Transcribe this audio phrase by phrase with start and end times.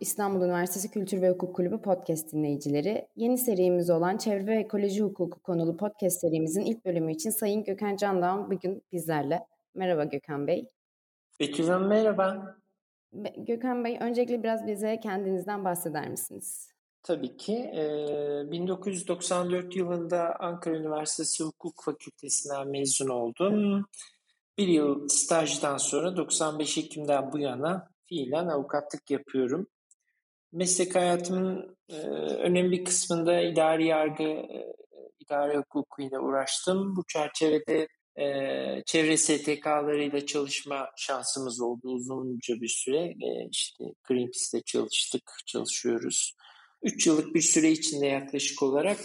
[0.00, 3.08] İstanbul Üniversitesi Kültür ve Hukuk Kulübü podcast dinleyicileri.
[3.16, 7.96] Yeni serimiz olan Çevre ve Ekoloji Hukuku konulu podcast serimizin ilk bölümü için Sayın Gökhan
[7.96, 9.46] Candan bugün bizlerle.
[9.74, 10.68] Merhaba Gökhan Bey.
[11.40, 12.56] Betül merhaba.
[13.36, 16.68] Gökhan Bey öncelikle biraz bize kendinizden bahseder misiniz?
[17.02, 17.70] Tabii ki.
[18.50, 23.84] 1994 yılında Ankara Üniversitesi Hukuk Fakültesinden mezun oldum.
[24.58, 29.66] Bir yıl stajdan sonra 95 Ekim'den bu yana fiilen avukatlık yapıyorum.
[30.52, 34.74] Meslek hayatımın e, önemli kısmında idari yargı, e,
[35.18, 36.96] idare hukukuyla uğraştım.
[36.96, 37.88] Bu çerçevede
[38.18, 42.98] e, çevre STK'larıyla çalışma şansımız oldu uzunca bir süre.
[42.98, 46.34] E, işte Greenpeace'te çalıştık, çalışıyoruz.
[46.82, 48.98] Üç yıllık bir süre içinde yaklaşık olarak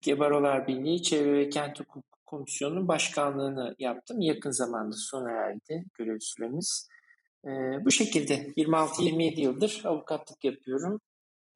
[0.00, 4.20] Gebarolar Birliği Çevre ve Kent Hukuk Komisyonu'nun başkanlığını yaptım.
[4.20, 6.88] Yakın zamanda sona erdi görev süremiz.
[7.44, 11.00] Ee, bu şekilde 26-27 yıldır avukatlık yapıyorum.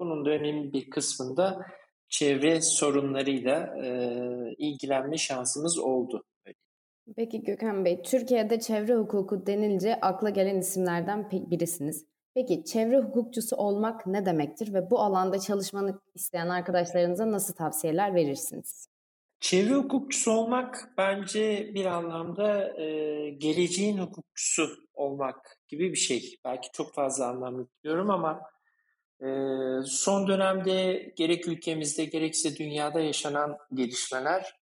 [0.00, 1.66] Bunun da önemli bir kısmında
[2.08, 3.90] çevre sorunlarıyla e,
[4.58, 6.24] ilgilenme şansımız oldu.
[7.16, 12.06] Peki Gökhan Bey, Türkiye'de çevre hukuku denilince akla gelen isimlerden birisiniz.
[12.34, 18.88] Peki çevre hukukçusu olmak ne demektir ve bu alanda çalışmanı isteyen arkadaşlarınıza nasıl tavsiyeler verirsiniz?
[19.40, 25.36] Çevre hukukçusu olmak bence bir anlamda e, geleceğin hukukçusu olmak
[25.68, 26.38] gibi bir şey.
[26.44, 28.40] Belki çok fazla anlam yüklüyorum ama
[29.20, 29.28] e,
[29.84, 34.58] son dönemde gerek ülkemizde gerekse dünyada yaşanan gelişmeler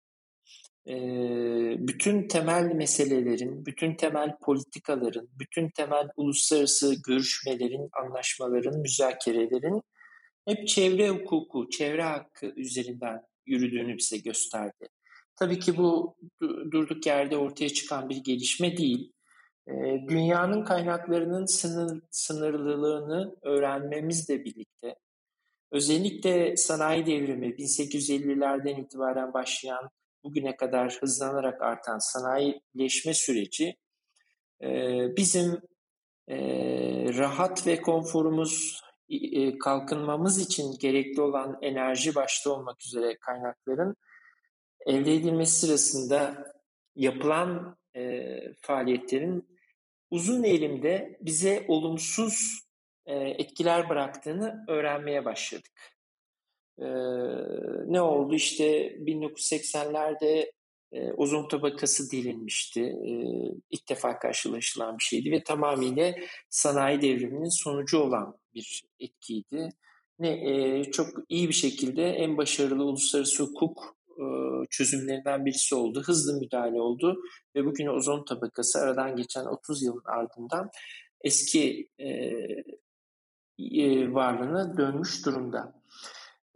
[1.88, 9.82] bütün temel meselelerin, bütün temel politikaların, bütün temel uluslararası görüşmelerin, anlaşmaların, müzakerelerin
[10.46, 14.88] hep çevre hukuku, çevre hakkı üzerinden yürüdüğünü bize gösterdi.
[15.36, 16.16] Tabii ki bu
[16.72, 19.12] durduk yerde ortaya çıkan bir gelişme değil.
[20.08, 24.96] Dünyanın kaynaklarının sınır, sınırlılığını öğrenmemizle birlikte
[25.72, 29.90] özellikle sanayi devrimi 1850'lerden itibaren başlayan
[30.24, 33.78] bugüne kadar hızlanarak artan sanayileşme süreci
[34.64, 34.68] e,
[35.18, 35.62] bizim
[36.28, 36.38] e,
[37.18, 43.96] rahat ve konforumuz e, kalkınmamız için gerekli olan enerji başta olmak üzere kaynakların
[44.86, 46.52] elde edilmesi sırasında
[46.96, 47.78] yapılan
[48.62, 49.58] faaliyetlerin
[50.10, 52.62] uzun elimde bize olumsuz
[53.06, 55.91] etkiler bıraktığını öğrenmeye başladık.
[56.82, 56.90] E,
[57.88, 58.36] ne oldu?
[58.36, 60.52] İşte 1980'lerde
[60.92, 62.82] e, ozon tabakası delinmişti.
[62.82, 63.12] E,
[63.70, 66.14] ilk defa karşılaşılan bir şeydi ve tamamıyla
[66.50, 69.70] sanayi devriminin sonucu olan bir etkiydi.
[70.20, 74.24] Ne e, çok iyi bir şekilde en başarılı uluslararası hukuk e,
[74.70, 76.04] çözümlerinden birisi oldu.
[76.06, 77.22] Hızlı müdahale oldu
[77.56, 80.70] ve bugün ozon tabakası aradan geçen 30 yılın ardından
[81.24, 82.08] eski e,
[83.60, 85.81] e, varlığına dönmüş durumda.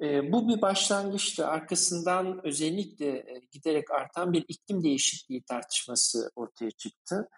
[0.02, 1.48] E, bu bir başlangıçtı.
[1.48, 7.30] Arkasından özellikle e, giderek artan bir iklim değişikliği tartışması ortaya çıktı.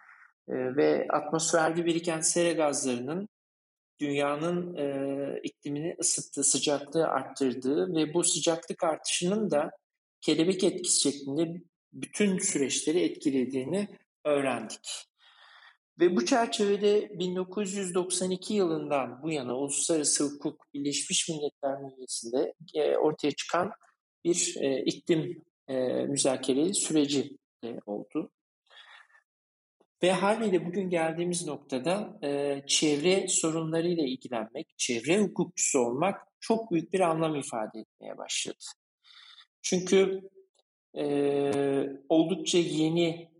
[0.48, 3.28] E, ve atmosferde biriken sera gazlarının
[4.00, 9.70] dünyanın e, iklimini ısıttığı, sıcaklığı arttırdığı ve bu sıcaklık artışının da
[10.20, 13.88] kelebek etkisi şeklinde bütün süreçleri etkilediğini
[14.24, 15.07] öğrendik.
[16.00, 23.70] Ve bu çerçevede 1992 yılından bu yana Uluslararası Hukuk Birleşmiş Milletler Meclisi'nde e, ortaya çıkan
[24.24, 25.76] bir e, iklim e,
[26.06, 28.30] müzakereli süreci e, oldu.
[30.02, 37.00] Ve haliyle bugün geldiğimiz noktada e, çevre sorunlarıyla ilgilenmek, çevre hukukçusu olmak çok büyük bir
[37.00, 38.64] anlam ifade etmeye başladı.
[39.62, 40.20] Çünkü
[40.98, 41.04] e,
[42.08, 43.30] oldukça yeni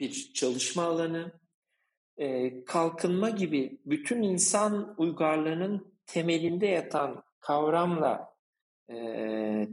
[0.00, 1.41] bir çalışma alanı,
[2.22, 8.34] e, kalkınma gibi bütün insan uygarlığının temelinde yatan kavramla
[8.88, 8.94] e,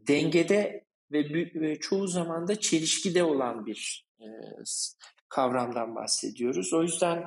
[0.07, 4.25] dengede ve, ve çoğu zaman da çelişkide olan bir e,
[5.29, 6.73] kavramdan bahsediyoruz.
[6.73, 7.23] O yüzden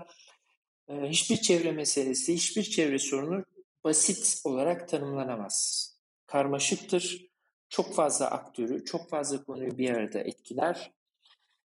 [0.88, 3.44] e, hiçbir çevre meselesi, hiçbir çevre sorunu
[3.84, 5.88] basit olarak tanımlanamaz.
[6.26, 7.26] Karmaşıktır,
[7.68, 10.92] çok fazla aktörü, çok fazla konuyu bir arada etkiler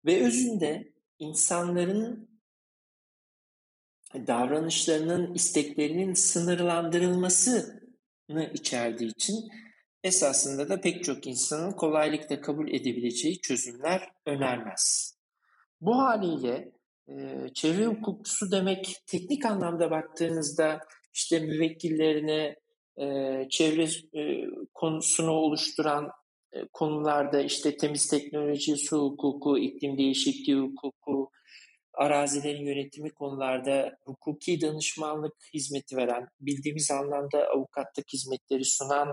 [0.05, 2.30] ve özünde insanların
[4.15, 9.49] davranışlarının, isteklerinin sınırlandırılmasını içerdiği için
[10.05, 15.15] esasında da pek çok insanın kolaylıkla kabul edebileceği çözümler önermez.
[15.81, 16.73] Bu haliyle
[17.09, 20.81] e, çevre hukukçusu demek teknik anlamda baktığınızda
[21.15, 22.57] işte müvekkillerine
[22.97, 26.11] e, çevre e, konusunu oluşturan
[26.53, 31.31] e, konularda işte temiz teknoloji, su hukuku, iklim değişikliği hukuku,
[31.95, 39.09] arazilerin yönetimi konularda hukuki danışmanlık hizmeti veren, bildiğimiz anlamda avukatlık hizmetleri sunan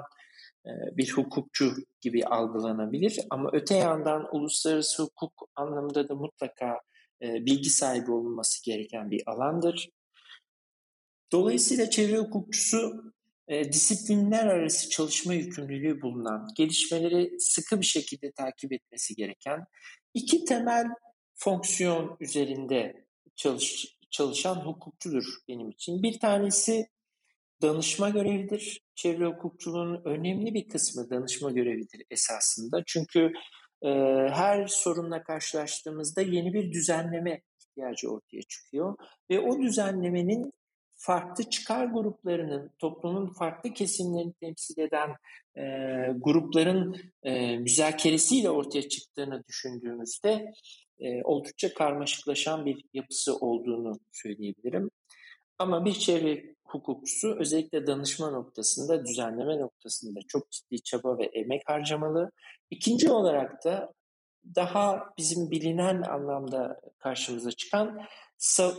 [0.66, 3.20] e, bir hukukçu gibi algılanabilir.
[3.30, 6.82] Ama öte yandan uluslararası hukuk anlamında da mutlaka
[7.22, 9.90] e, bilgi sahibi olunması gereken bir alandır.
[11.32, 13.14] Dolayısıyla çevre hukukçusu
[13.48, 19.66] e, disiplinler arası çalışma yükümlülüğü bulunan, gelişmeleri sıkı bir şekilde takip etmesi gereken
[20.14, 20.86] iki temel
[21.38, 23.06] fonksiyon üzerinde
[23.36, 26.04] çalış, çalışan hukukçudur benim için.
[26.04, 26.88] Bir tanesi
[27.62, 28.82] danışma görevidir.
[28.96, 32.84] Çevre hukukçuluğunun önemli bir kısmı danışma görevidir esasında.
[32.86, 33.32] Çünkü
[33.82, 33.90] e,
[34.32, 38.96] her sorunla karşılaştığımızda yeni bir düzenleme ihtiyacı ortaya çıkıyor
[39.30, 40.54] ve o düzenlemenin
[40.96, 45.10] farklı çıkar gruplarının, toplumun farklı kesimlerini temsil eden
[45.56, 45.64] e,
[46.18, 50.54] grupların e, müzakeresiyle ortaya çıktığını düşündüğümüzde
[51.00, 54.90] e, oldukça karmaşıklaşan bir yapısı olduğunu söyleyebilirim.
[55.60, 62.32] Ama bir çevre hukukçusu özellikle danışma noktasında, düzenleme noktasında çok ciddi çaba ve emek harcamalı.
[62.70, 63.94] İkinci olarak da
[64.56, 68.08] daha bizim bilinen anlamda karşımıza çıkan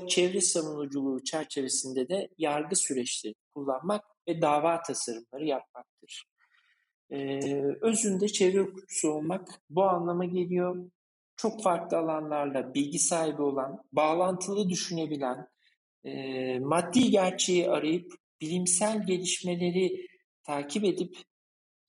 [0.08, 6.24] çevre savunuculuğu çerçevesinde de yargı süreçleri kullanmak ve dava tasarımları yapmaktır.
[7.10, 10.90] Ee, özünde çevre hukukçusu olmak bu anlama geliyor.
[11.38, 15.48] Çok farklı alanlarla bilgi sahibi olan, bağlantılı düşünebilen,
[16.04, 20.06] e, maddi gerçeği arayıp bilimsel gelişmeleri
[20.44, 21.16] takip edip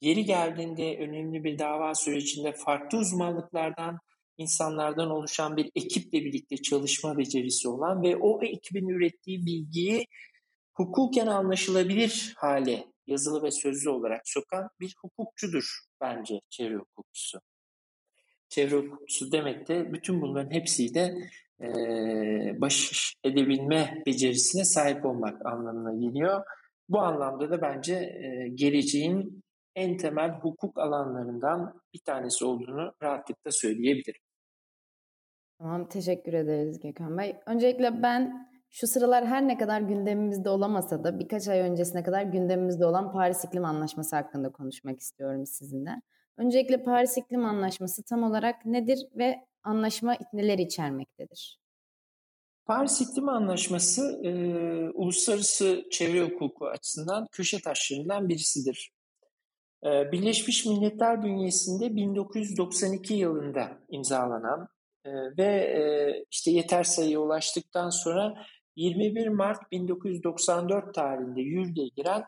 [0.01, 3.99] yeri geldiğinde önemli bir dava sürecinde farklı uzmanlıklardan
[4.37, 10.05] insanlardan oluşan bir ekiple birlikte çalışma becerisi olan ve o ekibin ürettiği bilgiyi
[10.73, 17.39] hukuken anlaşılabilir hale yazılı ve sözlü olarak sokan bir hukukçudur bence çevre hukukçusu.
[18.49, 21.15] Çevre hukukçusu demek de bütün bunların hepsiyle
[21.61, 21.67] e,
[22.61, 26.43] baş edebilme becerisine sahip olmak anlamına geliyor.
[26.89, 29.43] Bu anlamda da bence e, geleceğin
[29.75, 34.21] en temel hukuk alanlarından bir tanesi olduğunu rahatlıkla söyleyebilirim.
[35.59, 37.35] Tamam, teşekkür ederiz Gökhan Bey.
[37.45, 42.85] Öncelikle ben şu sıralar her ne kadar gündemimizde olamasa da birkaç ay öncesine kadar gündemimizde
[42.85, 46.01] olan Paris İklim Anlaşması hakkında konuşmak istiyorum sizinle.
[46.39, 51.59] Öncelikle Paris İklim Anlaşması tam olarak nedir ve anlaşma neler içermektedir?
[52.65, 54.31] Paris İklim Anlaşması e,
[54.89, 58.91] uluslararası çevre hukuku açısından köşe taşlarından birisidir.
[59.83, 64.67] E, Birleşmiş Milletler bünyesinde 1992 yılında imzalanan
[65.05, 65.81] e, ve e,
[66.31, 68.45] işte yeter sayıya ulaştıktan sonra
[68.75, 72.23] 21 Mart 1994 tarihinde yürürlüğe giren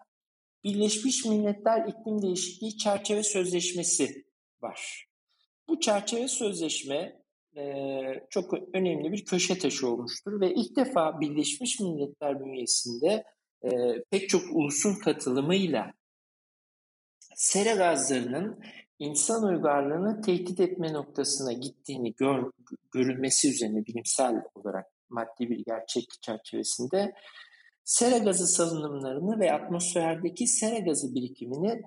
[0.64, 4.26] Birleşmiş Milletler İklim Değişikliği Çerçeve Sözleşmesi
[4.62, 5.08] var.
[5.68, 7.22] Bu çerçeve sözleşme
[7.58, 7.64] e,
[8.30, 13.24] çok önemli bir köşe taşı olmuştur ve ilk defa Birleşmiş Milletler bünyesinde
[13.64, 13.70] e,
[14.12, 15.94] pek çok ulusun katılımıyla
[17.36, 18.64] sera gazlarının
[19.00, 22.52] insan uygarlığını tehdit etme noktasına gittiğini gör,
[22.92, 27.14] görülmesi üzerine bilimsel olarak maddi bir gerçek çerçevesinde
[27.92, 31.82] sera gazı salınımlarını ve atmosferdeki sera gazı birikimini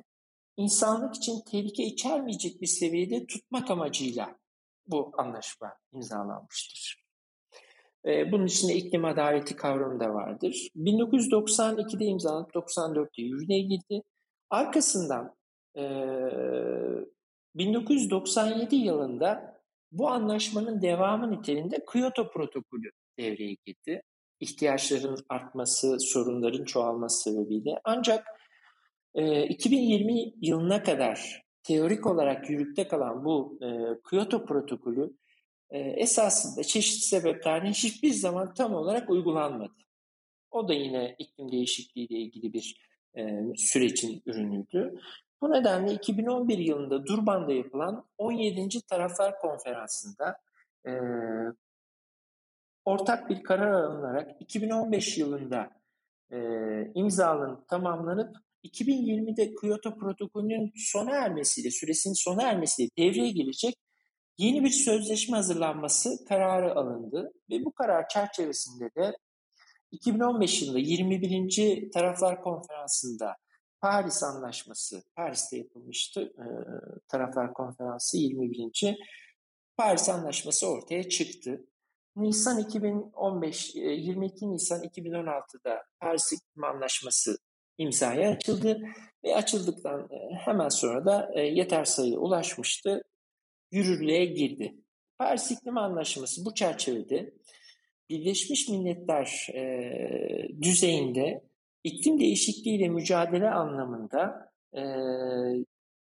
[0.56, 4.36] insanlık için tehlike içermeyecek bir seviyede tutmak amacıyla
[4.86, 7.04] bu anlaşma imzalanmıştır.
[8.06, 10.68] Ee, bunun içinde iklim adaleti kavramı da vardır.
[10.76, 14.02] 1992'de imzalanıp 94'te yürürlüğe girdi.
[14.50, 15.36] Arkasından
[17.54, 19.60] 1997 yılında
[19.92, 24.02] bu anlaşmanın devamı niteliğinde Kyoto protokolü devreye girdi.
[24.40, 27.80] İhtiyaçların artması, sorunların çoğalması sebebiyle.
[27.84, 28.26] Ancak
[29.48, 33.58] 2020 yılına kadar teorik olarak yürürlükte kalan bu
[34.10, 35.12] Kyoto protokolü
[35.70, 39.72] esasında çeşitli sebeplerden hiçbir zaman tam olarak uygulanmadı.
[40.50, 42.80] O da yine iklim değişikliği ile ilgili bir
[43.56, 45.00] sürecin ürünüydü.
[45.40, 48.86] Bu nedenle 2011 yılında Durban'da yapılan 17.
[48.86, 50.36] Taraflar Konferansı'nda
[50.86, 50.92] e,
[52.84, 55.70] ortak bir karar alınarak 2015 yılında
[56.32, 56.38] e,
[56.94, 63.74] imzalanıp tamamlanıp 2020'de Kyoto protokolünün sona ermesiyle, süresinin sona ermesiyle devreye girecek
[64.38, 69.16] yeni bir sözleşme hazırlanması kararı alındı ve bu karar çerçevesinde de
[69.92, 71.90] 2015 yılında 21.
[71.92, 73.36] Taraflar Konferansı'nda
[73.80, 76.20] Paris Anlaşması, Paris'te yapılmıştı.
[76.20, 76.46] E,
[77.08, 78.96] Taraflar Konferansı 21.
[79.76, 81.64] Paris Anlaşması ortaya çıktı.
[82.16, 87.38] Nisan 2015, 22 Nisan 2016'da Paris İklim Anlaşması
[87.78, 88.80] imzaya açıldı
[89.24, 93.02] ve açıldıktan e, hemen sonra da e, yeter sayıya ulaşmıştı,
[93.72, 94.74] yürürlüğe girdi.
[95.18, 97.34] Paris İklim Anlaşması bu çerçevede
[98.10, 101.44] Birleşmiş Milletler e, düzeyinde
[101.84, 104.82] iklim değişikliğiyle mücadele anlamında e,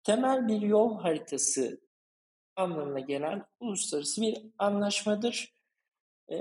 [0.04, 1.80] temel bir yol haritası
[2.56, 5.54] anlamına gelen uluslararası bir anlaşmadır.
[6.32, 6.36] E,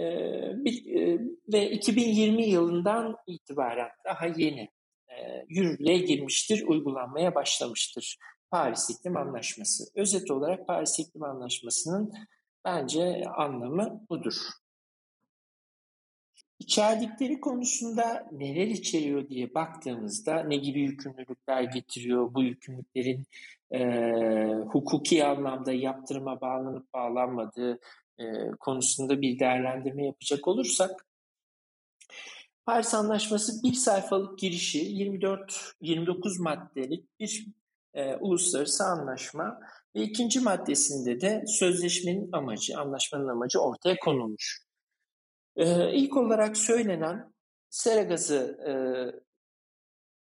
[0.56, 1.20] bir, e,
[1.54, 4.70] ve 2020 yılından itibaren daha yeni
[5.10, 8.18] e, yürürlüğe girmiştir, uygulanmaya başlamıştır
[8.52, 9.84] Paris İklim Anlaşması.
[9.96, 12.14] Özet olarak Paris İklim Anlaşması'nın
[12.66, 14.36] bence anlamı budur.
[16.60, 23.26] İçerdikleri konusunda neler içeriyor diye baktığımızda ne gibi yükümlülükler getiriyor, bu yükümlülüklerin
[23.72, 23.80] e,
[24.72, 27.80] hukuki anlamda yaptırıma bağlanıp bağlanmadığı
[28.22, 31.06] e, konusunda bir değerlendirme yapacak olursak
[32.66, 34.80] Paris Anlaşması bir sayfalık girişi
[35.82, 37.46] 24-29 maddelik bir
[37.94, 39.60] e, uluslararası anlaşma
[39.96, 44.66] ve ikinci maddesinde de sözleşmenin amacı, anlaşmanın amacı ortaya konulmuş.
[45.56, 47.34] E, ilk olarak söylenen
[47.70, 48.74] sera gazı e,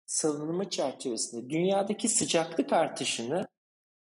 [0.05, 3.47] salınımı çerçevesinde dünyadaki sıcaklık artışını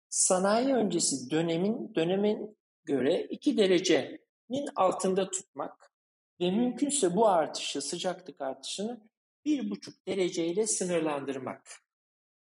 [0.09, 2.56] sanayi öncesi dönemin dönemin
[2.87, 5.91] göre 2 derecenin altında tutmak
[6.39, 9.01] ve mümkünse bu artışı, sıcaklık artışını
[9.45, 11.67] 1,5 dereceyle sınırlandırmak.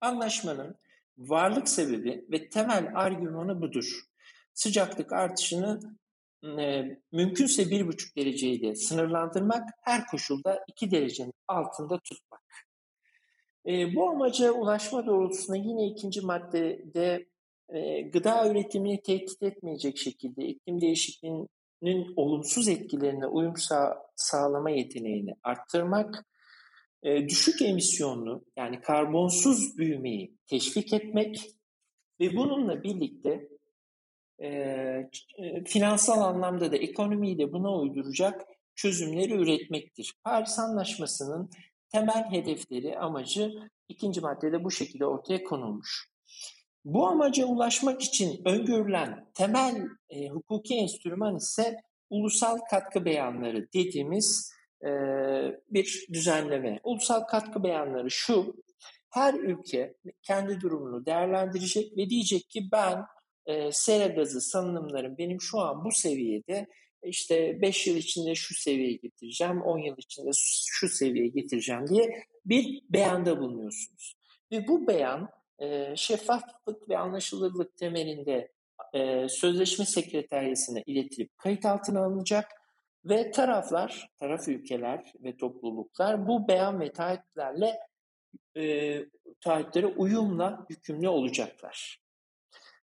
[0.01, 0.77] Anlaşmanın
[1.17, 4.01] varlık sebebi ve temel argümanı budur.
[4.53, 5.79] Sıcaklık artışını
[6.43, 12.41] e, mümkünse 1,5 dereceyle sınırlandırmak, her koşulda 2 derecenin altında tutmak.
[13.67, 17.27] E, bu amaca ulaşma doğrultusunda yine ikinci maddede
[18.13, 26.25] gıda üretimini tehdit etmeyecek şekilde iklim değişikliğinin olumsuz etkilerine uyum sağ, sağlama yeteneğini arttırmak,
[27.03, 31.51] e, düşük emisyonlu yani karbonsuz büyümeyi teşvik etmek
[32.19, 33.49] ve bununla birlikte
[34.41, 35.09] e,
[35.65, 38.41] finansal anlamda da ekonomiyi de buna uyduracak
[38.75, 40.13] çözümleri üretmektir.
[40.23, 41.49] Paris Anlaşması'nın
[41.89, 43.51] temel hedefleri, amacı
[43.89, 46.12] ikinci maddede bu şekilde ortaya konulmuş.
[46.85, 51.75] Bu amaca ulaşmak için öngörülen temel e, hukuki enstrüman ise
[52.09, 54.89] ulusal katkı beyanları dediğimiz e,
[55.69, 56.79] bir düzenleme.
[56.83, 58.55] Ulusal katkı beyanları şu,
[59.09, 63.05] her ülke kendi durumunu değerlendirecek ve diyecek ki ben
[63.45, 66.67] e, sera gazı salınımlarım benim şu an bu seviyede
[67.03, 70.29] işte 5 yıl içinde şu seviyeye getireceğim, 10 yıl içinde
[70.67, 74.15] şu seviyeye getireceğim diye bir beyanda bulunuyorsunuz.
[74.51, 75.29] Ve bu beyan
[75.95, 78.51] şeffaflık ve anlaşılırlık temelinde
[79.27, 82.51] sözleşme sekreteryasına iletilip kayıt altına alınacak
[83.05, 87.79] ve taraflar, taraf ülkeler ve topluluklar bu beyan ve taahhütlerle
[88.57, 88.99] e,
[89.41, 91.99] taahhütlere uyumla yükümlü olacaklar.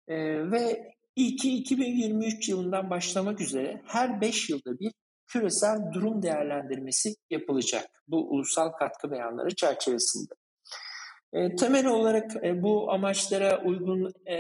[0.08, 0.16] E,
[0.50, 4.92] ve İlki 2023 yılından başlamak üzere her 5 yılda bir
[5.26, 10.34] küresel durum değerlendirmesi yapılacak bu ulusal katkı beyanları çerçevesinde.
[11.36, 14.36] Temel olarak e, bu amaçlara uygun e,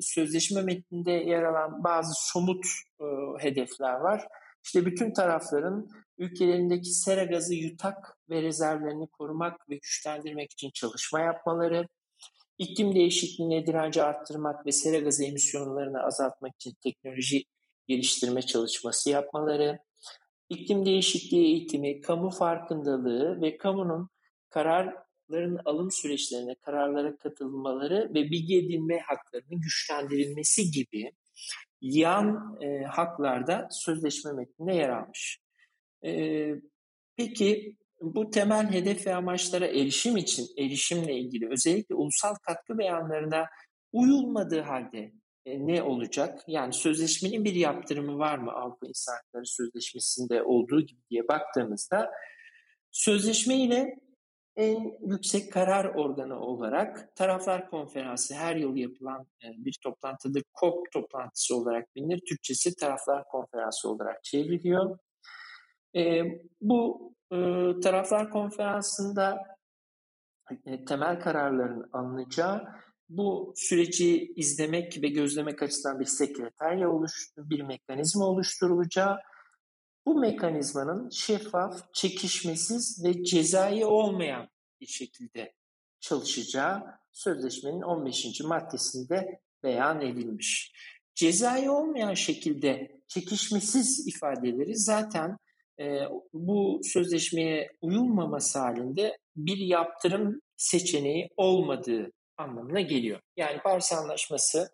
[0.00, 2.64] sözleşme metninde yer alan bazı somut
[3.00, 3.04] e,
[3.38, 4.28] hedefler var.
[4.64, 11.88] İşte bütün tarafların ülkelerindeki sera gazı yutak ve rezervlerini korumak ve güçlendirmek için çalışma yapmaları,
[12.58, 17.44] iklim değişikliğine direnci arttırmak ve sera gazı emisyonlarını azaltmak için teknoloji
[17.86, 19.78] geliştirme çalışması yapmaları,
[20.48, 24.08] iklim değişikliği eğitimi, kamu farkındalığı ve kamunun
[25.28, 31.12] kararların alım süreçlerine, kararlara katılmaları ve bilgi edinme haklarının güçlendirilmesi gibi
[31.80, 35.38] yan e, haklarda sözleşme metninde yer almış.
[36.04, 36.54] E,
[37.16, 43.46] peki bu temel hedef ve amaçlara erişim için erişimle ilgili özellikle ulusal katkı beyanlarına
[43.92, 45.12] uyulmadığı halde
[45.46, 46.44] e, ne olacak?
[46.46, 52.10] Yani sözleşmenin bir yaptırımı var mı Avrupa İnsan Hakları Sözleşmesi'nde olduğu gibi diye baktığımızda
[52.90, 54.07] sözleşme ile
[54.58, 60.42] en yüksek karar organı olarak Taraflar Konferansı her yıl yapılan e, bir toplantıdır.
[60.60, 62.22] COP toplantısı olarak bilinir.
[62.28, 64.98] Türkçesi Taraflar Konferansı olarak çevriliyor.
[65.96, 66.22] E,
[66.60, 67.36] bu e,
[67.82, 69.38] Taraflar Konferansı'nda
[70.86, 72.68] temel kararların alınacağı
[73.08, 79.18] bu süreci izlemek ve gözlemek açısından bir sekreterya oluştu, bir mekanizma oluşturulacağı,
[80.08, 84.48] bu mekanizmanın şeffaf, çekişmesiz ve cezai olmayan
[84.80, 85.52] bir şekilde
[86.00, 88.40] çalışacağı sözleşmenin 15.
[88.40, 90.72] maddesinde beyan edilmiş.
[91.14, 95.36] Cezai olmayan şekilde çekişmesiz ifadeleri zaten
[95.80, 96.00] e,
[96.32, 103.20] bu sözleşmeye uyulmaması halinde bir yaptırım seçeneği olmadığı anlamına geliyor.
[103.36, 104.70] Yani Paris Anlaşması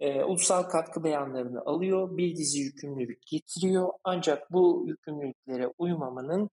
[0.00, 3.88] e, ulusal katkı beyanlarını alıyor, bir dizi yükümlülük getiriyor.
[4.04, 6.50] Ancak bu yükümlülüklere uymamanın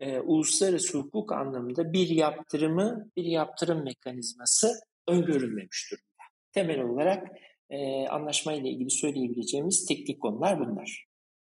[0.00, 4.72] e, uluslararası hukuk anlamında bir yaptırımı, bir yaptırım mekanizması
[5.08, 6.24] öngörülmemiş durumda.
[6.52, 7.28] Temel olarak
[7.70, 11.06] e, anlaşmayla ilgili söyleyebileceğimiz teknik konular bunlar.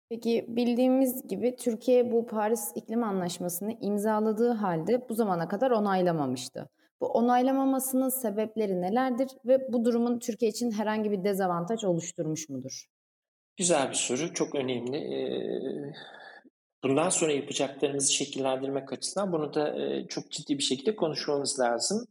[0.09, 6.69] Peki bildiğimiz gibi Türkiye bu Paris İklim Anlaşması'nı imzaladığı halde bu zamana kadar onaylamamıştı.
[7.03, 12.85] Bu onaylamamasının sebepleri nelerdir ve bu durumun Türkiye için herhangi bir dezavantaj oluşturmuş mudur?
[13.57, 15.93] Güzel bir soru, çok önemli.
[16.83, 19.75] Bundan sonra yapacaklarımızı şekillendirmek açısından bunu da
[20.07, 22.07] çok ciddi bir şekilde konuşmamız lazım.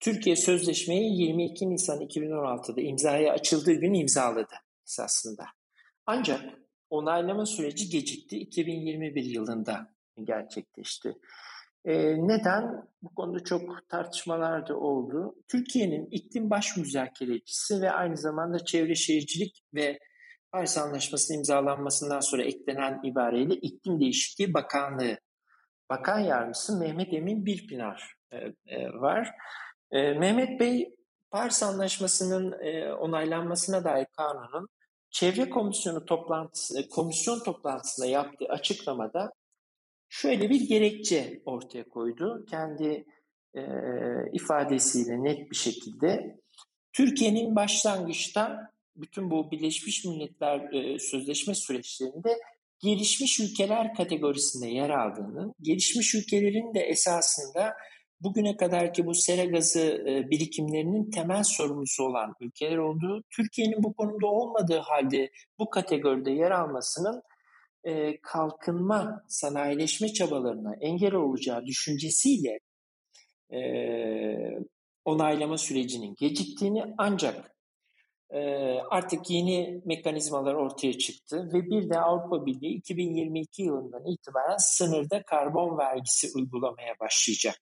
[0.00, 4.54] Türkiye sözleşmeyi 22 Nisan 2016'da imzaya açıldığı gün imzaladı
[4.86, 5.44] esasında.
[6.06, 6.40] Ancak
[6.90, 8.38] onaylama süreci gecikti.
[8.38, 9.90] 2021 yılında
[10.24, 11.14] gerçekleşti.
[11.88, 12.88] Ee, neden?
[13.02, 15.34] Bu konuda çok tartışmalar da oldu.
[15.48, 19.98] Türkiye'nin iklim baş müzakerecisi ve aynı zamanda çevre şehircilik ve
[20.52, 25.18] Paris Anlaşması'nın imzalanmasından sonra eklenen ibareyle İklim Değişikliği Bakanlığı
[25.90, 29.30] Bakan Yardımcısı Mehmet Emin Birpınar e, e, var.
[29.90, 30.94] E, Mehmet Bey,
[31.30, 32.52] Paris Anlaşması'nın
[32.92, 34.68] onaylanmasına dair kanunun
[35.10, 39.30] Çevre Komisyonu toplantısı, komisyon toplantısında yaptığı açıklamada
[40.08, 42.44] şöyle bir gerekçe ortaya koydu.
[42.50, 43.04] Kendi
[43.54, 43.62] e,
[44.32, 46.40] ifadesiyle net bir şekilde
[46.92, 52.38] Türkiye'nin başlangıçta bütün bu Birleşmiş Milletler e, Sözleşme süreçlerinde
[52.78, 57.74] gelişmiş ülkeler kategorisinde yer aldığını, gelişmiş ülkelerin de esasında
[58.20, 64.78] bugüne kadarki bu sera gazı birikimlerinin temel sorumlusu olan ülkeler olduğu, Türkiye'nin bu konuda olmadığı
[64.78, 67.22] halde bu kategoride yer almasının
[67.88, 72.58] e, kalkınma, sanayileşme çabalarına engel olacağı düşüncesiyle
[73.52, 73.60] e,
[75.04, 77.58] onaylama sürecinin geciktiğini ancak
[78.90, 85.78] artık yeni mekanizmalar ortaya çıktı ve bir de Avrupa Birliği 2022 yılından itibaren sınırda karbon
[85.78, 87.60] vergisi uygulamaya başlayacak.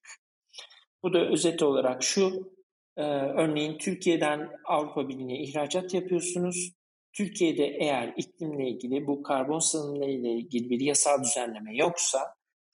[1.03, 2.53] Bu da özet olarak şu,
[2.97, 6.73] e, örneğin Türkiye'den Avrupa Birliği'ne ihracat yapıyorsunuz.
[7.17, 12.19] Türkiye'de eğer iklimle ilgili bu karbon salınımları ile ilgili bir yasal düzenleme yoksa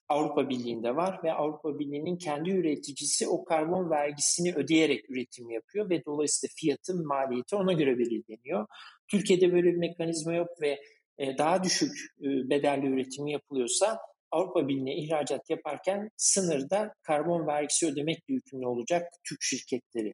[0.09, 6.05] Avrupa Birliği'nde var ve Avrupa Birliği'nin kendi üreticisi o karbon vergisini ödeyerek üretim yapıyor ve
[6.05, 8.67] dolayısıyla fiyatın maliyeti ona göre belirleniyor.
[9.11, 10.79] Türkiye'de böyle bir mekanizma yok ve
[11.19, 13.99] e, daha düşük e, bedelli üretim yapılıyorsa
[14.31, 20.13] Avrupa Birliği'ne ihracat yaparken sınırda karbon vergisi ödemekle yükümlü olacak Türk şirketleri.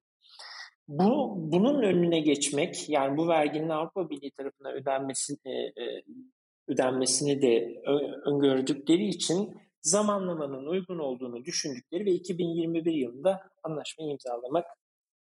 [0.89, 6.03] Bu, bunun önüne geçmek, yani bu verginin Avrupa Birliği tarafından ödenmesini, e, e,
[6.69, 7.83] ödenmesini de
[8.27, 14.65] öngördükleri için zamanlamanın uygun olduğunu düşündükleri ve 2021 yılında anlaşmayı imzalamak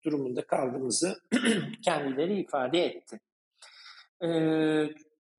[0.06, 1.15] durumunda kaldığımızı
[1.86, 3.19] kendileri ifade etti.
[4.23, 4.89] Ee,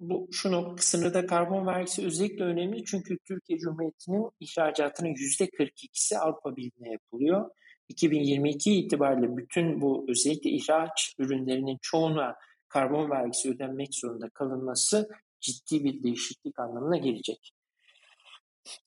[0.01, 6.93] bu şunu sınırda karbon vergisi özellikle önemli çünkü Türkiye Cumhuriyeti'nin ihracatının yüzde 42'si Avrupa Birliği'ne
[6.93, 7.51] yapılıyor.
[7.89, 12.35] 2022 itibariyle bütün bu özellikle ihraç ürünlerinin çoğuna
[12.69, 15.09] karbon vergisi ödenmek zorunda kalınması
[15.41, 17.53] ciddi bir değişiklik anlamına gelecek.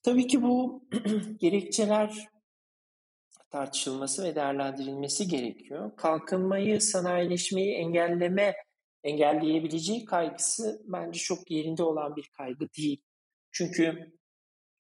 [0.02, 0.84] Tabii ki bu
[1.40, 2.28] gerekçeler
[3.50, 5.96] tartışılması ve değerlendirilmesi gerekiyor.
[5.96, 8.54] Kalkınmayı, sanayileşmeyi engelleme
[9.02, 13.02] engelleyebileceği kaygısı bence çok yerinde olan bir kaygı değil.
[13.52, 14.12] Çünkü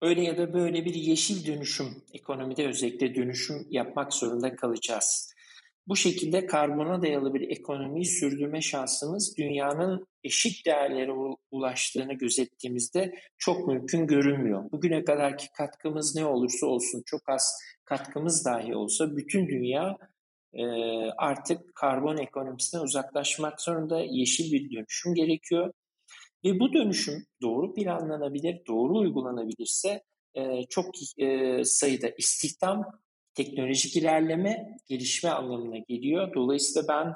[0.02, 5.34] öyle ya da böyle bir yeşil dönüşüm, ekonomide özellikle dönüşüm yapmak zorunda kalacağız.
[5.88, 11.12] Bu şekilde karbona dayalı bir ekonomiyi sürdürme şansımız dünyanın eşit değerlere
[11.52, 14.72] ulaştığını gözettiğimizde çok mümkün görünmüyor.
[14.72, 19.98] Bugüne kadarki katkımız ne olursa olsun çok az katkımız dahi olsa bütün dünya
[21.18, 25.74] artık karbon ekonomisine uzaklaşmak zorunda yeşil bir dönüşüm gerekiyor.
[26.46, 30.04] Ve bu dönüşüm doğru planlanabilir, doğru uygulanabilirse
[30.70, 30.86] çok
[31.64, 32.86] sayıda istihdam,
[33.34, 36.34] teknolojik ilerleme, gelişme anlamına geliyor.
[36.34, 37.14] Dolayısıyla ben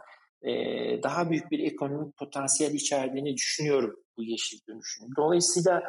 [1.04, 5.08] daha büyük bir ekonomik potansiyel içerdiğini düşünüyorum bu yeşil dönüşüm.
[5.18, 5.84] Dolayısıyla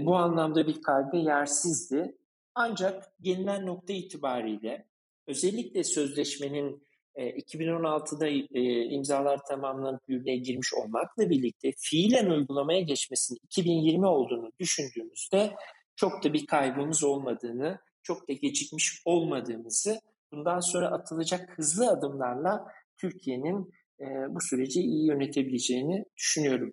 [0.00, 2.16] bu anlamda bir kaygı yersizdi.
[2.54, 4.86] Ancak gelinen nokta itibariyle
[5.26, 6.85] özellikle sözleşmenin
[7.16, 15.54] 2016'da e, e, imzalar tamamlanıp yürürlüğe girmiş olmakla birlikte fiilen uygulamaya geçmesinin 2020 olduğunu düşündüğümüzde
[15.96, 20.00] çok da bir kaybımız olmadığını, çok da gecikmiş olmadığımızı,
[20.32, 26.72] bundan sonra atılacak hızlı adımlarla Türkiye'nin e, bu süreci iyi yönetebileceğini düşünüyorum.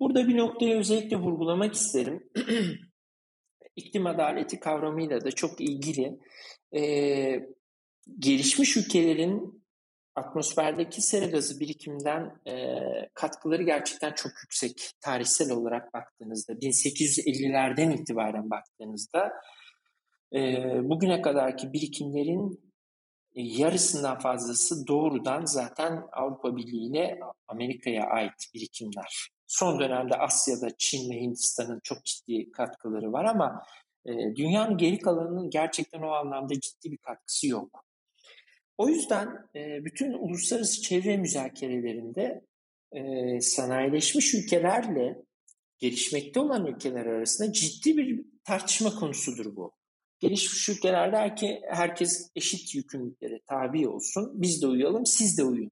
[0.00, 2.30] Burada bir noktayı özellikle vurgulamak isterim.
[3.76, 6.18] iklim adaleti kavramıyla da çok ilgili.
[6.76, 6.82] E,
[8.18, 9.64] gelişmiş ülkelerin
[10.14, 12.78] atmosferdeki sera gazı birikiminden e,
[13.14, 14.90] katkıları gerçekten çok yüksek.
[15.00, 19.32] Tarihsel olarak baktığınızda 1850'lerden itibaren baktığınızda
[20.34, 20.38] e,
[20.82, 22.74] bugüne kadarki birikimlerin
[23.34, 29.28] yarısından fazlası doğrudan zaten Avrupa Birliği ile Amerika'ya ait birikimler.
[29.46, 33.62] Son dönemde Asya'da Çin ve Hindistan'ın çok ciddi katkıları var ama
[34.06, 37.84] e, dünyanın geri kalanının gerçekten o anlamda ciddi bir katkısı yok.
[38.78, 42.44] O yüzden e, bütün uluslararası çevre müzakerelerinde
[42.92, 45.22] e, sanayileşmiş ülkelerle
[45.78, 49.72] gelişmekte olan ülkeler arasında ciddi bir tartışma konusudur bu.
[50.20, 54.32] Gelişmiş ülkelerde ki herkes eşit yükümlülüklere tabi olsun.
[54.34, 55.70] Biz de uyalım, siz de uyun.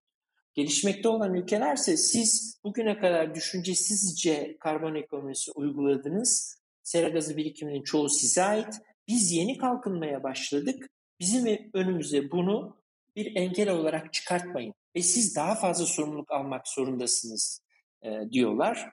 [0.55, 6.59] Gelişmekte olan ülkelerse siz bugüne kadar düşüncesizce karbon ekonomisi uyguladınız.
[6.83, 8.75] Sera gazı birikiminin çoğu size ait.
[9.09, 10.91] Biz yeni kalkınmaya başladık.
[11.21, 12.82] Bizim önümüze bunu
[13.17, 14.75] bir engel olarak çıkartmayın.
[14.97, 17.63] Ve siz daha fazla sorumluluk almak zorundasınız
[18.03, 18.91] e, diyorlar.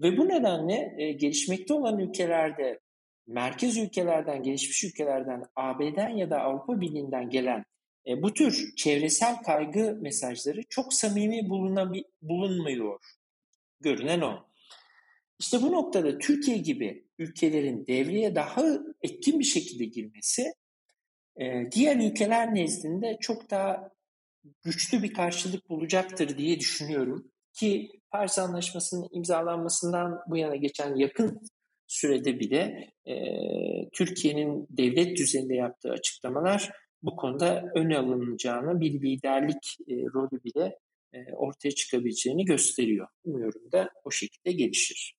[0.00, 2.80] Ve bu nedenle e, gelişmekte olan ülkelerde
[3.26, 7.64] merkez ülkelerden, gelişmiş ülkelerden, AB'den ya da Avrupa Birliği'nden gelen
[8.06, 11.50] e, bu tür çevresel kaygı mesajları çok samimi
[12.22, 13.00] bulunmuyor.
[13.80, 14.50] Görünen o.
[15.38, 18.64] İşte bu noktada Türkiye gibi ülkelerin devreye daha
[19.02, 20.52] etkin bir şekilde girmesi
[21.72, 23.90] diğer ülkeler nezdinde çok daha
[24.64, 27.30] güçlü bir karşılık bulacaktır diye düşünüyorum.
[27.52, 31.40] Ki Paris Anlaşması'nın imzalanmasından bu yana geçen yakın
[31.86, 33.14] sürede bile e,
[33.92, 36.70] Türkiye'nin devlet düzeyinde yaptığı açıklamalar
[37.02, 40.78] bu konuda öne alınacağını bir liderlik e, rolü bile
[41.12, 43.08] e, ortaya çıkabileceğini gösteriyor.
[43.24, 45.14] Umuyorum da o şekilde gelişir.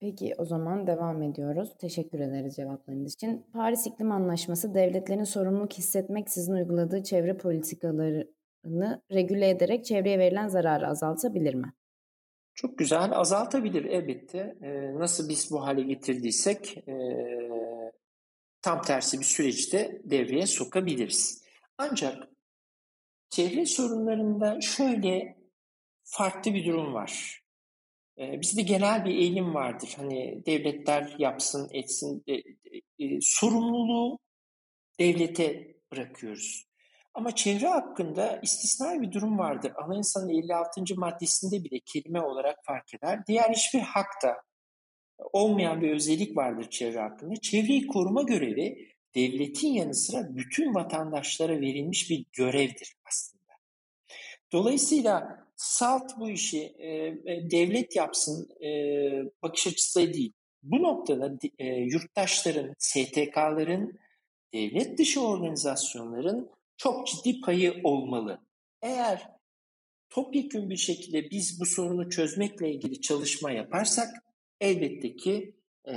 [0.00, 1.74] Peki o zaman devam ediyoruz.
[1.78, 3.46] Teşekkür ederiz cevaplarınız için.
[3.52, 11.54] Paris İklim Anlaşması devletlerin sorumluluk hissetmeksizin uyguladığı çevre politikalarını regüle ederek çevreye verilen zararı azaltabilir
[11.54, 11.72] mi?
[12.54, 13.10] Çok güzel.
[13.12, 14.56] Azaltabilir elbette.
[14.62, 16.94] Ee, nasıl biz bu hale getirdiysek e,
[18.62, 21.44] tam tersi bir süreçte devreye sokabiliriz.
[21.78, 22.28] Ancak
[23.30, 25.38] çevre sorunlarında şöyle
[26.04, 27.42] farklı bir durum var.
[28.18, 29.94] Ee, bizde genel bir eğilim vardır.
[29.96, 32.24] Hani devletler yapsın, etsin.
[32.26, 32.34] E,
[33.04, 34.18] e, sorumluluğu
[34.98, 36.68] devlete bırakıyoruz.
[37.14, 39.72] Ama çevre hakkında istisnai bir durum vardır.
[39.84, 40.96] Anayasanın 56.
[40.96, 43.26] maddesinde bile kelime olarak fark eder.
[43.26, 44.36] Diğer hiçbir hakta
[45.32, 47.36] olmayan bir özellik vardır çevre hakkında.
[47.36, 53.37] Çevreyi koruma görevi devletin yanı sıra bütün vatandaşlara verilmiş bir görevdir aslında.
[54.52, 56.88] Dolayısıyla salt bu işi e,
[57.24, 58.70] e devlet yapsın e,
[59.42, 60.32] bakış açısı değil.
[60.62, 63.98] Bu noktada e, yurttaşların, STK'ların,
[64.54, 68.40] devlet dışı organizasyonların çok ciddi payı olmalı.
[68.82, 69.30] Eğer
[70.10, 74.08] topyekun bir şekilde biz bu sorunu çözmekle ilgili çalışma yaparsak
[74.60, 75.94] elbette ki e,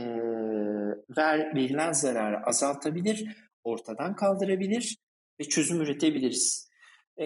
[1.17, 4.97] ver, verilen zararı azaltabilir, ortadan kaldırabilir
[5.39, 6.69] ve çözüm üretebiliriz.
[7.19, 7.25] E,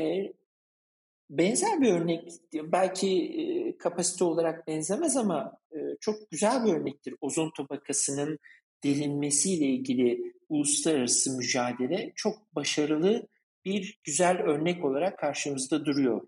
[1.29, 5.57] benzer bir örnek, belki kapasite olarak benzemez ama
[5.99, 7.15] çok güzel bir örnektir.
[7.21, 8.39] Ozon tabakasının
[8.83, 13.27] delinmesiyle ilgili uluslararası mücadele çok başarılı
[13.65, 16.27] bir güzel örnek olarak karşımızda duruyor.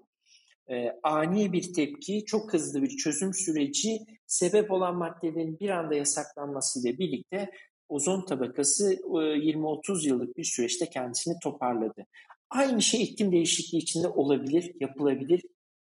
[1.04, 7.52] Ani bir tepki, çok hızlı bir çözüm süreci sebep olan maddelerin bir anda yasaklanmasıyla birlikte
[7.90, 12.06] ozon tabakası e, 20-30 yıllık bir süreçte kendisini toparladı.
[12.50, 15.42] Aynı şey iklim değişikliği içinde olabilir, yapılabilir.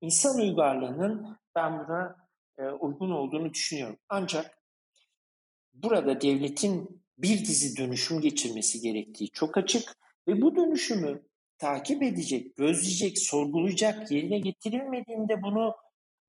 [0.00, 2.16] İnsan uygarlığının ben buna
[2.58, 3.98] e, uygun olduğunu düşünüyorum.
[4.08, 4.58] Ancak
[5.74, 9.96] burada devletin bir dizi dönüşüm geçirmesi gerektiği çok açık
[10.28, 11.22] ve bu dönüşümü
[11.58, 15.76] takip edecek, gözleyecek, sorgulayacak, yerine getirilmediğinde bunu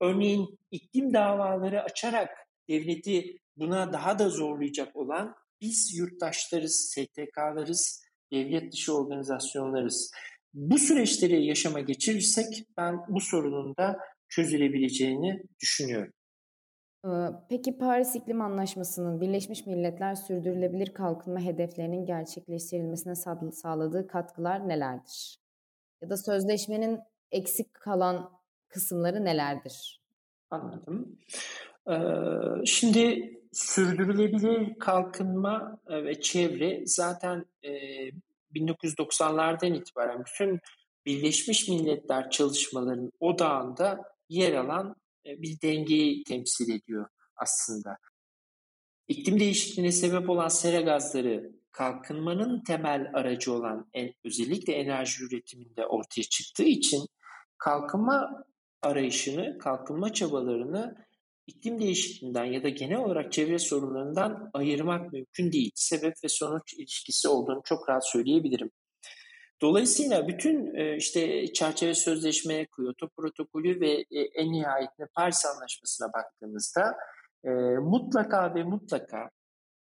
[0.02, 2.30] örneğin iklim davaları açarak
[2.70, 10.12] devleti buna daha da zorlayacak olan biz yurttaşlarız, STK'larız, devlet dışı organizasyonlarız.
[10.54, 13.98] Bu süreçleri yaşama geçirirsek ben bu sorunun da
[14.30, 16.14] çözülebileceğini düşünüyorum.
[17.50, 23.16] Peki Paris İklim Anlaşması'nın Birleşmiş Milletler sürdürülebilir kalkınma hedeflerinin gerçekleştirilmesine
[23.52, 25.40] sağladığı katkılar nelerdir?
[26.02, 27.00] Ya da sözleşmenin
[27.32, 28.32] eksik kalan
[28.68, 30.02] kısımları nelerdir?
[30.50, 31.20] Anladım.
[32.66, 37.46] Şimdi sürdürülebilir kalkınma ve çevre zaten
[38.54, 40.60] 1990'lardan itibaren bütün
[41.06, 44.96] Birleşmiş Milletler çalışmalarının odağında yer alan
[45.26, 47.98] bir dengeyi temsil ediyor aslında.
[49.08, 53.90] iklim değişikliğine sebep olan sera gazları kalkınmanın temel aracı olan
[54.26, 57.06] özellikle enerji üretiminde ortaya çıktığı için
[57.58, 58.44] kalkınma
[58.82, 61.08] arayışını, kalkınma çabalarını
[61.48, 65.72] iklim değişikliğinden ya da genel olarak çevre sorunlarından ayırmak mümkün değil.
[65.76, 68.72] Sebep ve sonuç ilişkisi olduğunu çok rahat söyleyebilirim.
[69.62, 76.96] Dolayısıyla bütün e, işte çerçeve sözleşme, Kyoto protokolü ve e, en nihayetinde Paris Anlaşması'na baktığımızda
[77.44, 77.50] e,
[77.82, 79.30] mutlaka ve mutlaka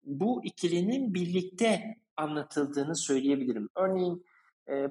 [0.05, 3.69] bu ikilinin birlikte anlatıldığını söyleyebilirim.
[3.77, 4.27] Örneğin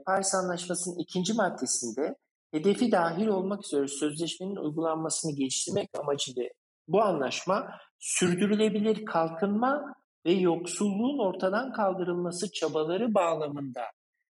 [0.06, 2.16] Paris Anlaşması'nın ikinci maddesinde
[2.52, 6.44] hedefi dahil olmak üzere sözleşmenin uygulanmasını geliştirmek amacıyla
[6.92, 13.82] bu anlaşma sürdürülebilir kalkınma ve yoksulluğun ortadan kaldırılması çabaları bağlamında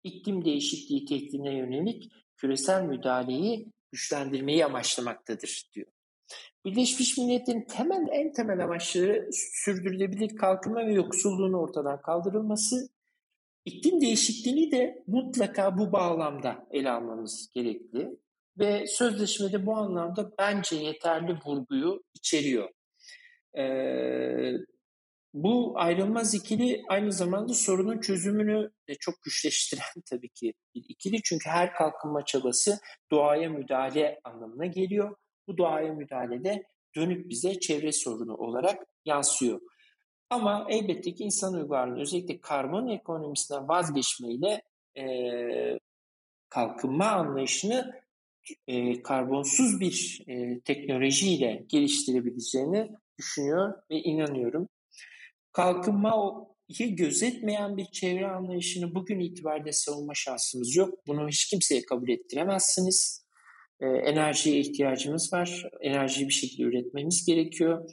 [0.04, 5.86] iklim değişikliği tehdidine yönelik küresel müdahaleyi güçlendirmeyi amaçlamaktadır diyor.
[6.64, 12.88] Birleşmiş Milletler'in temel en temel amaçları sürdürülebilir kalkınma ve yoksulluğun ortadan kaldırılması.
[13.64, 18.16] İklim değişikliğini de mutlaka bu bağlamda ele almamız gerekli
[18.58, 22.68] ve sözleşmede bu anlamda bence yeterli vurguyu içeriyor.
[23.58, 24.52] Ee,
[25.34, 31.22] bu ayrılmaz ikili aynı zamanda sorunun çözümünü de çok güçleştiren tabii ki bir ikili.
[31.22, 32.78] Çünkü her kalkınma çabası
[33.10, 35.16] doğaya müdahale anlamına geliyor.
[35.48, 36.62] Bu doğaya müdahalede
[36.96, 39.60] dönüp bize çevre sorunu olarak yansıyor.
[40.30, 44.62] Ama elbette ki insan uygarlığının özellikle karbon ekonomisinden vazgeçmeyle
[44.98, 45.04] e,
[46.48, 48.01] kalkınma anlayışını
[48.66, 54.68] e, karbonsuz bir e, teknolojiyle geliştirebileceğini düşünüyor ve inanıyorum.
[55.52, 61.06] Kalkınmayı gözetmeyen bir çevre anlayışını bugün itibariyle savunma şansımız yok.
[61.06, 63.26] Bunu hiç kimseye kabul ettiremezsiniz.
[63.80, 65.68] E, enerjiye ihtiyacımız var.
[65.80, 67.90] Enerjiyi bir şekilde üretmemiz gerekiyor.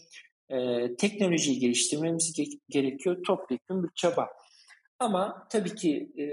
[0.50, 0.58] E,
[0.96, 2.34] teknolojiyi geliştirmemiz
[2.70, 3.24] gerekiyor.
[3.28, 4.28] Topyekun bir çaba.
[5.00, 6.26] Ama tabii ki e,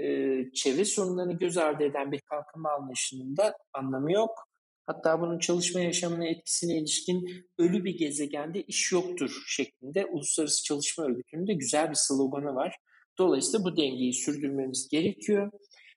[0.53, 4.47] çevre sorunlarını göz ardı eden bir kalkınma anlayışının da anlamı yok.
[4.87, 11.47] Hatta bunun çalışma yaşamına etkisine ilişkin ölü bir gezegende iş yoktur şeklinde Uluslararası Çalışma Örgütü'nün
[11.47, 12.75] de güzel bir sloganı var.
[13.17, 15.51] Dolayısıyla bu dengeyi sürdürmemiz gerekiyor.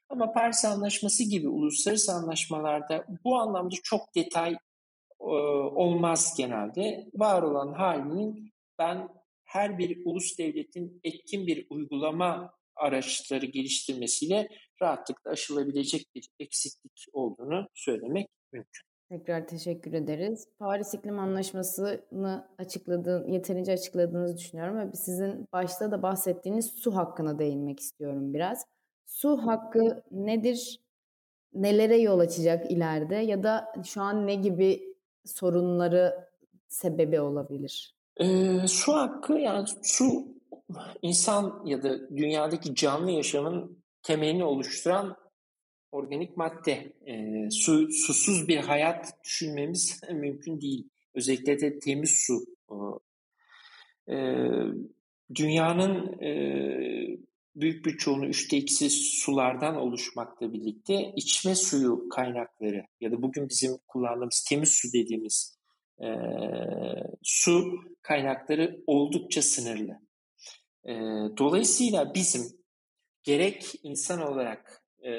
[0.09, 4.53] Ama Paris Anlaşması gibi uluslararası anlaşmalarda bu anlamda çok detay
[5.21, 5.25] e,
[5.75, 7.11] olmaz genelde.
[7.15, 9.09] Var olan halinin ben
[9.45, 14.49] her bir ulus devletin etkin bir uygulama araçları geliştirmesiyle
[14.83, 18.90] rahatlıkla aşılabilecek bir eksiklik olduğunu söylemek mümkün.
[19.09, 20.49] Tekrar teşekkür ederiz.
[20.59, 27.81] Paris İklim Anlaşması'nı açıkladığın, yeterince açıkladığınızı düşünüyorum ve sizin başta da bahsettiğiniz su hakkına değinmek
[27.81, 28.66] istiyorum biraz.
[29.07, 30.81] Su hakkı nedir?
[31.55, 36.29] Nelere yol açacak ileride ya da şu an ne gibi sorunları
[36.69, 37.95] sebebi olabilir?
[38.16, 40.39] Ee, su hakkı yani su
[41.03, 45.17] insan ya da dünyadaki canlı yaşamın temelini oluşturan
[45.93, 46.93] organik madde.
[47.07, 50.89] E, su, susuz bir hayat düşünmemiz mümkün değil.
[51.15, 52.45] Özellikle de temiz su.
[54.09, 54.17] E,
[55.35, 56.31] dünyanın e,
[57.57, 63.79] büyük bir çoğunu üçte ikisi sulardan oluşmakla birlikte içme suyu kaynakları ya da bugün bizim
[63.89, 65.59] kullandığımız temiz su dediğimiz
[66.03, 66.09] e,
[67.23, 70.10] su kaynakları oldukça sınırlı.
[70.88, 70.93] E,
[71.38, 72.43] dolayısıyla bizim
[73.23, 75.12] gerek insan olarak e,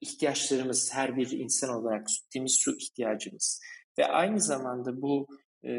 [0.00, 3.60] ihtiyaçlarımız, her bir insan olarak temiz su ihtiyacımız
[3.98, 5.26] ve aynı zamanda bu
[5.62, 5.70] e,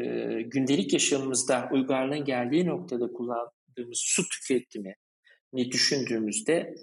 [0.42, 4.94] gündelik yaşamımızda uygarlığın geldiği noktada kullandığımız su tüketimi
[5.52, 6.74] ne düşündüğümüzde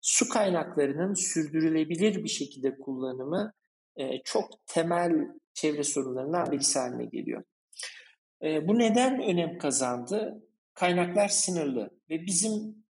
[0.00, 3.52] su kaynaklarının sürdürülebilir bir şekilde kullanımı
[3.96, 5.12] e, çok temel
[5.54, 7.42] çevre sorunlarından birisi haline geliyor.
[8.42, 10.42] E, bu neden önem kazandı?
[10.80, 12.84] Kaynaklar sınırlı ve bizim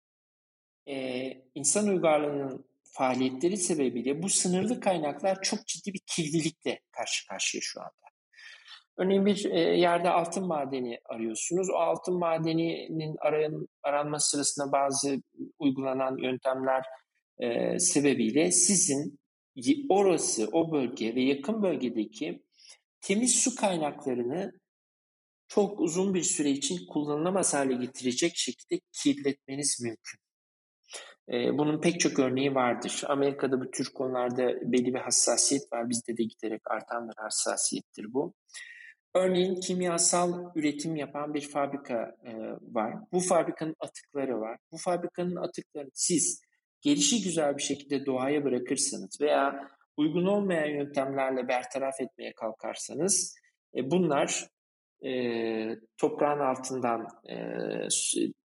[0.87, 7.79] e, insan uygarlığının faaliyetleri sebebiyle bu sınırlı kaynaklar çok ciddi bir kirlilikle karşı karşıya şu
[7.81, 7.91] anda.
[8.97, 11.69] Örneğin bir e, yerde altın madeni arıyorsunuz.
[11.69, 15.21] O altın madeninin arayan, aranması sırasında bazı
[15.59, 16.85] uygulanan yöntemler
[17.39, 19.19] e, sebebiyle sizin
[19.89, 22.43] orası, o bölge ve yakın bölgedeki
[23.01, 24.58] temiz su kaynaklarını
[25.49, 30.19] çok uzun bir süre için kullanılamaz hale getirecek şekilde kirletmeniz mümkün.
[31.29, 33.03] Ee, bunun pek çok örneği vardır.
[33.07, 35.89] Amerika'da bu tür konularda belli bir hassasiyet var.
[35.89, 38.33] Bizde de giderek artan bir hassasiyettir bu.
[39.15, 42.31] Örneğin kimyasal üretim yapan bir fabrika e,
[42.61, 42.93] var.
[43.11, 44.57] Bu fabrikanın atıkları var.
[44.71, 46.41] Bu fabrikanın atıklarını siz
[46.81, 53.35] gelişi güzel bir şekilde doğaya bırakırsanız veya uygun olmayan yöntemlerle bertaraf etmeye kalkarsanız
[53.75, 54.49] e, bunlar
[55.05, 55.11] e,
[55.97, 57.35] toprağın altından e,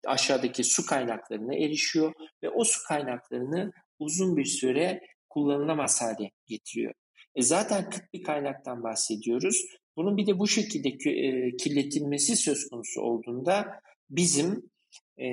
[0.06, 2.12] aşağıdaki su kaynaklarına erişiyor
[2.42, 6.92] ve o su kaynaklarını uzun bir süre kullanılamaz hale getiriyor.
[7.34, 9.66] E zaten kıt bir kaynaktan bahsediyoruz.
[9.96, 14.70] Bunun bir de bu şekilde e, kirletilmesi söz konusu olduğunda bizim
[15.18, 15.26] e,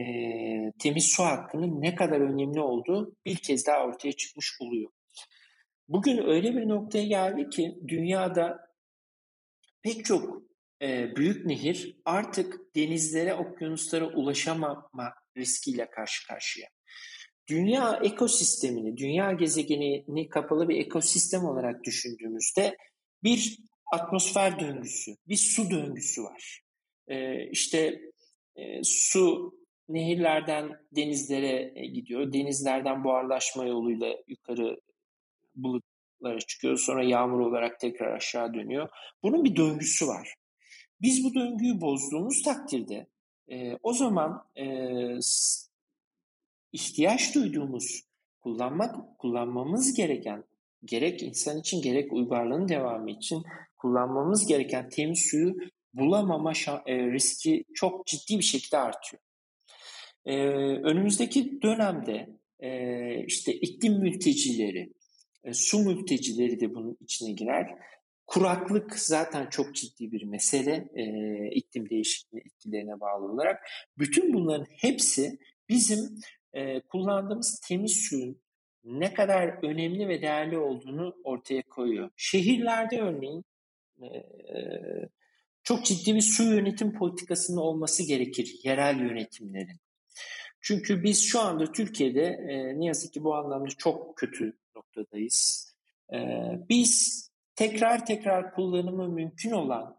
[0.79, 4.91] temiz su hakkının ne kadar önemli olduğu bir kez daha ortaya çıkmış oluyor.
[5.87, 8.59] Bugün öyle bir noktaya geldi ki dünyada
[9.83, 10.50] pek çok
[10.81, 16.67] e, büyük nehir artık denizlere, okyanuslara ulaşamama riskiyle karşı karşıya.
[17.47, 22.77] Dünya ekosistemini, dünya gezegenini kapalı bir ekosistem olarak düşündüğümüzde
[23.23, 23.57] bir
[23.91, 26.61] atmosfer döngüsü, bir su döngüsü var.
[27.07, 28.01] E, işte
[28.55, 29.53] e, su
[29.89, 32.33] nehirlerden denizlere e, gidiyor.
[32.33, 34.81] Denizlerden buharlaşma yoluyla yukarı
[35.55, 36.77] bulutlara çıkıyor.
[36.77, 38.89] Sonra yağmur olarak tekrar aşağı dönüyor.
[39.23, 40.33] Bunun bir döngüsü var.
[41.01, 43.07] Biz bu döngüyü bozduğumuz takdirde
[43.47, 44.65] e, o zaman e,
[46.71, 48.03] ihtiyaç duyduğumuz
[48.41, 50.43] kullanmak kullanmamız gereken
[50.85, 53.43] gerek insan için gerek uygarlığın devamı için
[53.77, 55.55] kullanmamız gereken temiz suyu
[55.93, 56.53] bulamama
[56.85, 59.23] e, riski çok ciddi bir şekilde artıyor.
[60.25, 60.35] E,
[60.83, 64.93] önümüzdeki dönemde e, işte iklim mültecileri,
[65.43, 67.67] e, su mültecileri de bunun içine girer.
[68.31, 71.05] Kuraklık zaten çok ciddi bir mesele e,
[71.51, 73.67] iklim değişikliği etkilerine bağlı olarak.
[73.97, 75.39] Bütün bunların hepsi
[75.69, 76.19] bizim
[76.53, 78.41] e, kullandığımız temiz suyun
[78.83, 82.09] ne kadar önemli ve değerli olduğunu ortaya koyuyor.
[82.15, 83.45] Şehirlerde örneğin
[84.01, 84.07] e,
[85.63, 89.79] çok ciddi bir su yönetim politikasının olması gerekir yerel yönetimlerin.
[90.61, 95.71] Çünkü biz şu anda Türkiye'de e, ne yazık ki bu anlamda çok kötü noktadayız.
[96.13, 96.17] E,
[96.69, 97.30] biz
[97.61, 99.97] tekrar tekrar kullanımı mümkün olan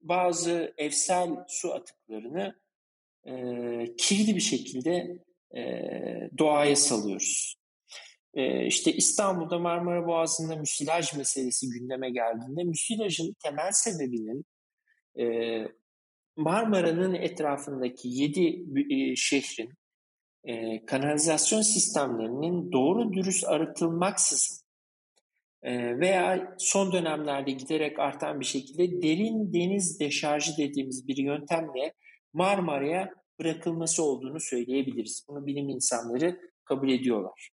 [0.00, 2.60] bazı evsel su atıklarını
[3.24, 3.32] e,
[3.98, 5.24] kirli bir şekilde
[5.56, 5.62] e,
[6.38, 7.56] doğaya salıyoruz.
[8.34, 14.44] E, işte İstanbul'da Marmara Boğazı'nda müsilaj meselesi gündeme geldiğinde müsilajın temel sebebinin
[15.18, 15.24] e,
[16.36, 19.72] Marmara'nın etrafındaki 7 e, şehrin
[20.44, 24.65] e, kanalizasyon sistemlerinin doğru dürüst arıtılmaksızın
[25.74, 31.94] veya son dönemlerde giderek artan bir şekilde derin deniz deşarjı dediğimiz bir yöntemle
[32.32, 35.26] Marmara'ya bırakılması olduğunu söyleyebiliriz.
[35.28, 37.50] Bunu bilim insanları kabul ediyorlar.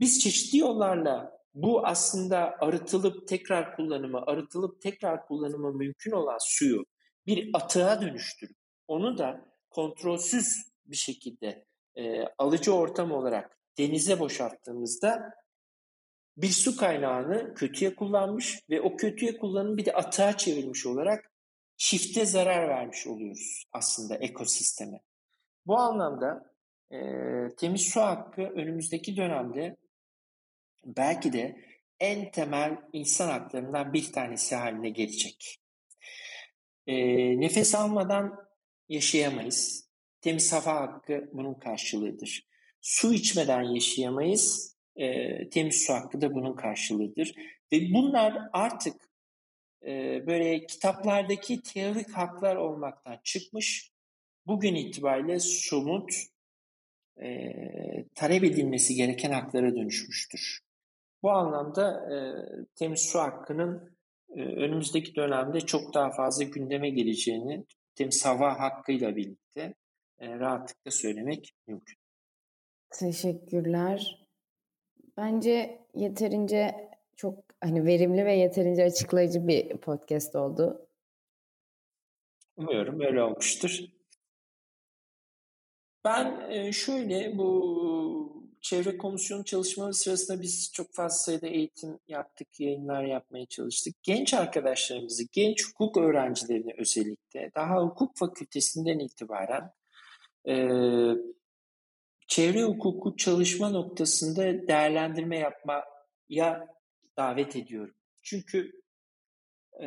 [0.00, 6.84] Biz çeşitli yollarla bu aslında arıtılıp tekrar kullanımı, arıtılıp tekrar kullanımı mümkün olan suyu
[7.26, 8.56] bir atığa dönüştürüp
[8.88, 11.64] onu da kontrolsüz bir şekilde
[11.96, 15.34] e, alıcı ortam olarak denize boşalttığımızda
[16.42, 21.32] bir su kaynağını kötüye kullanmış ve o kötüye kullanım bir de atığa çevirmiş olarak
[21.76, 25.00] çifte zarar vermiş oluyoruz aslında ekosisteme.
[25.66, 26.54] Bu anlamda
[26.90, 26.98] e,
[27.56, 29.76] temiz su hakkı önümüzdeki dönemde
[30.84, 31.56] belki de
[32.00, 35.60] en temel insan haklarından bir tanesi haline gelecek.
[36.86, 36.94] E,
[37.40, 38.48] nefes almadan
[38.88, 39.90] yaşayamayız.
[40.20, 42.48] Temiz hava hakkı bunun karşılığıdır.
[42.80, 44.76] Su içmeden yaşayamayız.
[44.96, 47.34] E, temiz su hakkı da bunun karşılığıdır.
[47.72, 49.10] Ve bunlar artık
[49.86, 53.90] e, böyle kitaplardaki teorik haklar olmaktan çıkmış.
[54.46, 56.12] Bugün itibariyle somut
[57.22, 57.52] e,
[58.14, 60.60] talep edilmesi gereken haklara dönüşmüştür.
[61.22, 62.16] Bu anlamda e,
[62.74, 63.96] temiz su hakkının
[64.36, 69.74] e, önümüzdeki dönemde çok daha fazla gündeme geleceğini temiz hava hakkıyla birlikte
[70.18, 71.96] e, rahatlıkla söylemek mümkün.
[72.90, 74.19] Teşekkürler.
[75.16, 80.86] Bence yeterince çok hani verimli ve yeterince açıklayıcı bir podcast oldu.
[82.56, 83.80] Umuyorum öyle olmuştur.
[86.04, 93.04] Ben e, şöyle bu çevre komisyonu çalışmaları sırasında biz çok fazla sayıda eğitim yaptık, yayınlar
[93.04, 94.02] yapmaya çalıştık.
[94.02, 99.72] Genç arkadaşlarımızı, genç hukuk öğrencilerini özellikle daha hukuk fakültesinden itibaren
[100.48, 100.54] e,
[102.30, 106.68] çevre hukuku çalışma noktasında değerlendirme yapmaya
[107.16, 107.94] davet ediyorum.
[108.22, 108.72] Çünkü
[109.82, 109.86] e,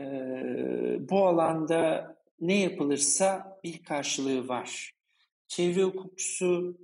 [1.10, 4.94] bu alanda ne yapılırsa bir karşılığı var.
[5.48, 6.78] Çevre hukukçusu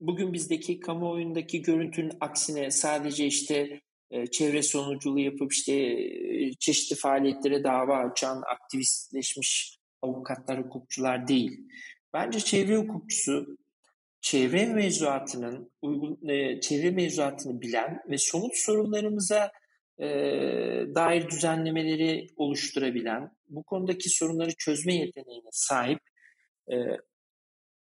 [0.00, 3.80] bugün bizdeki kamuoyundaki görüntünün aksine sadece işte
[4.10, 11.68] e, çevre sonuculuğu yapıp işte e, çeşitli faaliyetlere dava açan aktivistleşmiş avukatlar, hukukçular değil.
[12.14, 13.59] Bence çevre hukukçusu
[14.20, 15.72] çevre mevzuatının
[16.28, 19.52] e, çevre mevzuatını bilen ve somut sorunlarımıza
[19.98, 20.06] e,
[20.94, 26.00] dair düzenlemeleri oluşturabilen, bu konudaki sorunları çözme yeteneğine sahip
[26.72, 26.76] e,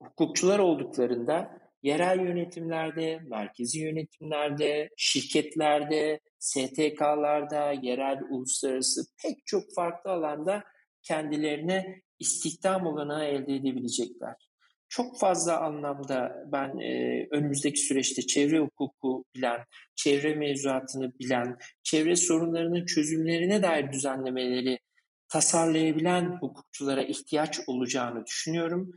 [0.04, 1.52] hukukçular olduklarında
[1.84, 10.64] yerel yönetimlerde, merkezi yönetimlerde, şirketlerde, STK'larda, yerel, uluslararası pek çok farklı alanda
[11.04, 14.49] kendilerine istihdam olanağı elde edebilecekler.
[14.90, 19.66] Çok fazla anlamda ben e, önümüzdeki süreçte çevre hukuku bilen,
[19.96, 24.80] çevre mevzuatını bilen, çevre sorunlarının çözümlerine dair düzenlemeleri
[25.28, 28.94] tasarlayabilen hukukçulara ihtiyaç olacağını düşünüyorum.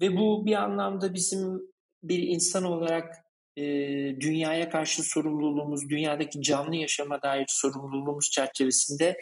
[0.00, 1.60] Ve bu bir anlamda bizim
[2.02, 3.14] bir insan olarak
[3.56, 3.64] e,
[4.20, 9.20] dünyaya karşı sorumluluğumuz, dünyadaki canlı yaşama dair sorumluluğumuz çerçevesinde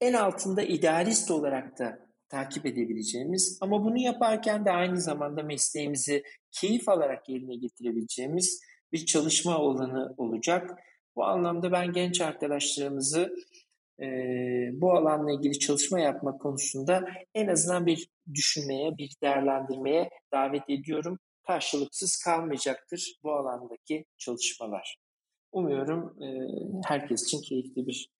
[0.00, 6.22] en altında idealist olarak da takip edebileceğimiz ama bunu yaparken de aynı zamanda mesleğimizi
[6.60, 8.60] keyif alarak yerine getirebileceğimiz
[8.92, 10.70] bir çalışma alanı olacak.
[11.16, 13.34] Bu anlamda ben genç arkadaşlarımızı
[14.00, 14.06] e,
[14.72, 17.04] bu alanla ilgili çalışma yapma konusunda
[17.34, 21.18] en azından bir düşünmeye, bir değerlendirmeye davet ediyorum.
[21.46, 24.98] Karşılıksız kalmayacaktır bu alandaki çalışmalar.
[25.52, 26.28] Umuyorum e,
[26.84, 28.10] herkes için keyifli bir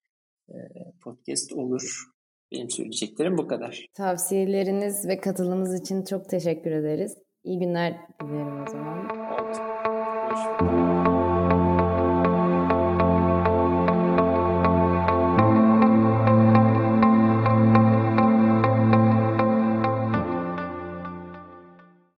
[0.49, 0.55] e,
[1.03, 2.16] podcast olur.
[2.51, 3.85] Benim söyleyeceklerim bu kadar.
[3.93, 7.17] Tavsiyeleriniz ve katılımınız için çok teşekkür ederiz.
[7.43, 9.05] İyi günler dilerim o zaman.
[9.05, 9.57] Oldu.
[10.29, 11.06] Görüşmek üzere.